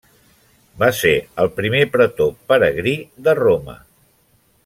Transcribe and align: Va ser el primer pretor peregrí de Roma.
Va 0.83 0.87
ser 0.99 1.11
el 1.43 1.51
primer 1.59 1.83
pretor 1.97 2.33
peregrí 2.53 2.97
de 3.27 3.39
Roma. 3.43 3.77